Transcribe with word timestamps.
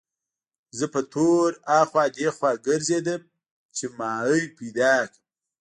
زه 0.77 0.85
په 0.93 1.01
تور 1.13 1.49
اخوا 1.81 2.03
دېخوا 2.17 2.51
ګرځېدم 2.67 3.21
چې 3.75 3.85
ماهي 3.97 4.43
پیدا 4.57 4.93
کړم. 5.11 5.21